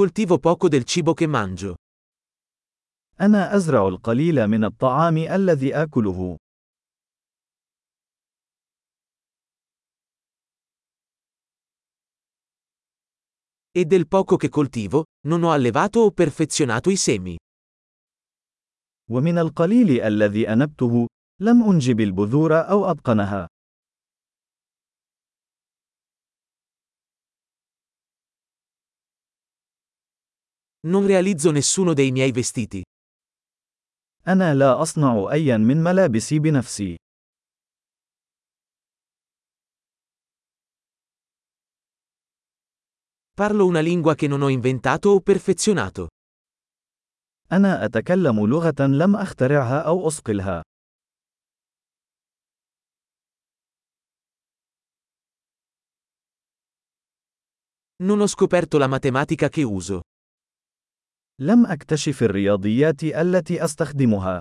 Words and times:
coltivo 0.00 0.38
poco 0.38 0.68
del 0.68 0.84
cibo 0.84 1.12
che 1.12 1.26
mangio. 1.26 1.74
أنا 3.20 3.56
أزرع 3.56 3.88
القليل 3.88 4.46
من 4.46 4.64
الطعام 4.64 5.16
الذي 5.16 5.74
آكله. 5.74 6.36
E 13.72 13.84
del 13.84 14.08
poco 14.08 14.36
che 14.36 14.48
coltivo, 14.48 15.04
non 15.26 15.42
ho 15.42 15.52
allevato 15.52 16.00
o 16.00 16.10
perfezionato 16.12 16.88
i 16.88 16.96
semi. 16.96 17.36
ومن 19.10 19.38
القليل 19.38 20.00
الذي 20.00 20.48
أنبته، 20.52 21.06
لم 21.40 21.62
أنجب 21.62 22.00
البذور 22.00 22.52
أو 22.70 22.90
أتقنها. 22.90 23.49
Non 30.87 31.05
realizzo 31.05 31.51
nessuno 31.51 31.93
dei 31.93 32.11
miei 32.11 32.31
vestiti. 32.31 32.83
أنا 34.27 34.53
لا 34.53 34.81
أصنع 34.81 35.31
أيا 35.31 35.57
من 35.57 35.83
ملابسي 35.83 36.39
بنفسي. 36.39 36.95
Parlo 43.35 43.65
una 43.65 43.81
lingua 43.81 44.15
che 44.15 44.27
non 44.27 44.41
ho 44.41 44.47
inventato 44.49 45.09
o 45.09 45.19
perfezionato. 45.19 46.07
أنا 47.51 47.85
أتكلم 47.85 48.45
لغة 48.45 48.75
لم 48.79 49.15
أخترعها 49.15 49.79
أو 49.79 50.07
أصقلها. 50.07 50.61
Non 58.03 58.19
ho 58.19 58.27
scoperto 58.27 58.77
la 58.77 58.87
matematica 58.87 59.49
che 59.49 59.63
uso. 59.63 60.01
لم 61.42 61.66
أكتشف 61.66 62.22
الرياضيات 62.22 63.02
التي 63.04 63.64
أستخدمها. 63.64 64.40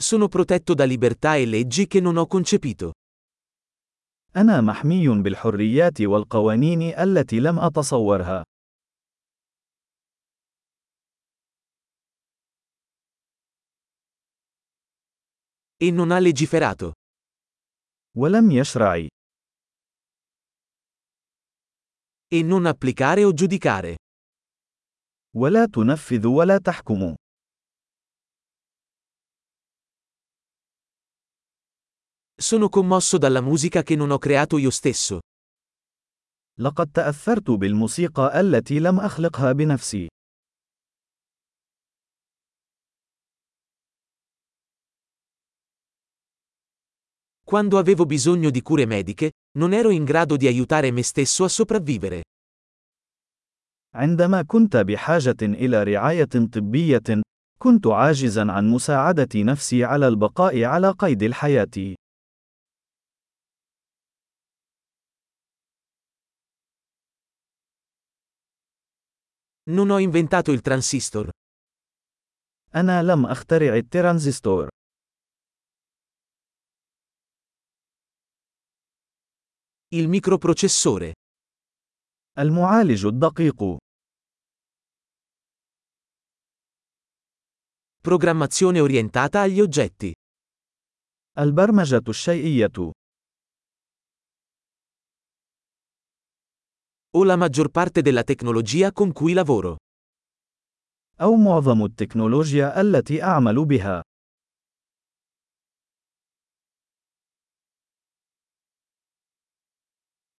Sono 0.00 0.28
protetto 0.28 0.74
da 0.74 0.84
libertà 0.84 1.36
e 1.36 1.46
leggi 1.46 1.86
che 1.86 2.00
non 2.00 2.16
ho 2.18 2.26
concepito. 2.26 2.92
أنا 4.36 4.60
محمي 4.60 5.22
بالحريات 5.22 6.00
والقوانين 6.00 6.82
التي 6.82 7.40
لم 7.40 7.58
أتصورها. 7.58 8.44
E 15.82 15.90
non 15.90 16.10
ha 16.10 16.18
legiferato. 16.18 16.92
ولم 18.16 18.50
يشرع. 18.50 19.19
E 22.29 22.41
non 22.43 22.65
applicare 22.65 23.23
o 23.23 23.33
giudicare. 23.33 23.95
ولا 25.35 25.65
تنفذ 25.65 26.27
ولا 26.27 26.57
تحكم. 26.57 27.15
Sono 32.37 32.69
commosso 32.69 33.17
dalla 33.17 33.41
musica 33.41 33.81
che 33.83 33.95
non 33.95 34.11
ho 34.11 34.17
creato 34.17 34.57
io 34.57 34.69
stesso. 34.69 35.19
لقد 36.59 36.91
تأثرت 36.91 37.51
بالموسيقى 37.51 38.39
التي 38.39 38.79
لم 38.79 38.99
أخلقها 38.99 39.51
بنفسي. 39.51 40.07
Quando 47.49 47.77
avevo 47.77 48.05
bisogno 48.05 48.49
di 48.49 48.61
cure 48.61 48.85
mediche, 48.85 49.31
non 49.57 49.71
ero 49.73 49.89
in 49.91 50.03
grado 50.03 50.35
di 50.35 50.47
aiutare 50.47 50.91
me 50.91 51.03
stesso 51.03 51.43
a 51.43 51.47
sopravvivere. 51.47 52.21
عندما 53.95 54.41
كنت 54.41 54.77
بحاجة 54.77 55.35
إلى 55.41 55.83
رعاية 55.83 56.49
طبية، 56.53 57.21
كنت 57.59 57.87
عاجزا 57.87 58.51
عن 58.51 58.67
مساعدة 58.69 59.29
نفسي 59.35 59.83
على 59.83 60.07
البقاء 60.07 60.63
على 60.63 60.91
قيد 60.91 61.23
الحياة. 61.23 61.95
Non 69.67 69.89
ho 69.89 69.99
inventato 69.99 70.51
il 70.51 70.61
transistor. 70.61 71.29
أنا 72.75 73.03
لم 73.03 73.25
أخترع 73.25 73.75
الترانزستور. 73.75 74.69
Il 79.95 80.07
microprocessore. 80.07 81.13
المعالج 82.37 83.05
الدقيق. 83.05 83.77
Programmazione 88.01 88.79
orientata 88.79 89.41
agli 89.41 89.61
oggetti. 89.61 90.13
البرمجة 91.37 92.03
الشيئية. 92.07 92.91
O 97.15 97.23
la 97.23 97.35
maggior 97.35 97.69
parte 97.69 98.01
della 98.01 98.23
tecnologia 98.23 98.91
con 98.91 99.11
cui 99.11 99.33
lavoro. 99.33 99.75
أو 101.21 101.35
معظم 101.35 101.85
التكنولوجيا 101.85 102.81
التي 102.81 103.23
أعمل 103.23 103.65
بها. 103.65 104.01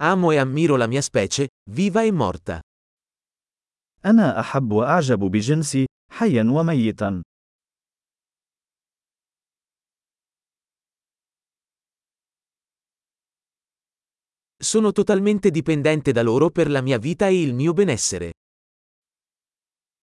Amo 0.02 0.30
e 0.30 0.36
ammiro 0.38 0.76
la 0.76 0.86
mia 0.86 1.00
specie, 1.00 1.48
viva 1.70 2.02
e 2.02 2.12
morta. 2.12 2.60
أنا 4.04 4.40
أحب 4.40 4.72
وأعجب 4.72 5.18
بجنسي، 5.18 5.86
حيا 6.12 6.42
وميتا. 6.42 7.22
Sono 14.58 14.92
totalmente 14.92 15.50
dipendente 15.50 16.12
da 16.12 16.22
loro 16.22 16.50
per 16.50 16.70
la 16.70 16.80
mia 16.80 16.98
vita 16.98 17.26
e 17.26 17.42
il 17.42 17.54
mio 17.54 17.72
benessere. 17.72 18.30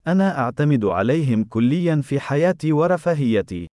أنا 0.07 0.39
أعتمد 0.39 0.85
عليهم 0.85 1.43
كليا 1.43 2.01
في 2.01 2.19
حياتي 2.19 2.71
ورفاهيتي. 2.71 3.67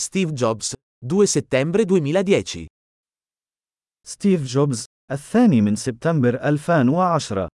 Steve 0.00 0.32
Jobs, 0.32 0.74
2 1.04 1.26
settembre 1.26 1.84
2010. 1.84 2.66
ستيف 4.06 4.42
جوبز، 4.44 4.84
الثاني 5.10 5.60
من 5.60 5.76
سبتمبر 5.76 6.34
2010 6.34 7.48